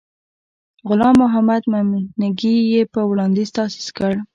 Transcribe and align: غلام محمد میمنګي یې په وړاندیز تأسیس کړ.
غلام 0.87 1.15
محمد 1.23 1.61
میمنګي 1.71 2.55
یې 2.71 2.81
په 2.93 2.99
وړاندیز 3.09 3.49
تأسیس 3.57 3.87
کړ. 3.97 4.11